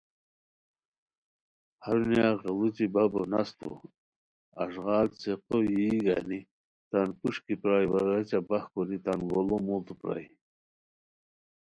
[1.85, 3.71] ہرونیہ غیڑوچی بپو نستو
[4.63, 6.39] اݱغال څیقو یی گانی
[6.89, 10.27] تان کوݰکی پرائے وا غیچہ باہ کوری تان گوڑو موڑتو پرائے